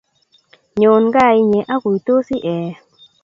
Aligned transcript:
Nyon 0.79 1.03
kaa 1.13 1.31
inye 1.41 1.59
akuitosi 1.73 2.35
ee. 2.55 2.67